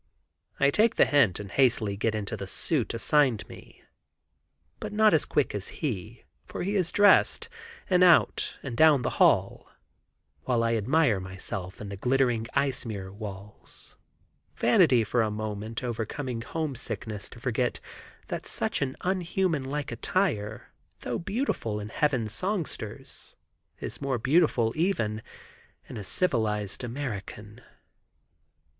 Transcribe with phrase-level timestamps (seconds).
[0.59, 3.83] I take the hint and hastily get into the suit assigned me,
[4.79, 7.49] but not as quick as he, for he is dressed,
[7.87, 9.69] and out, and down the hall,
[10.45, 13.95] while I admire myself in the glittering ice mirror walls,
[14.57, 17.79] vanity for a moment overcoming homesickness to forget
[18.29, 23.35] that such an unhuman like attire, though beautiful in heaven's songsters,
[23.79, 25.21] is more beautiful, even,
[25.87, 27.61] in a civilized American.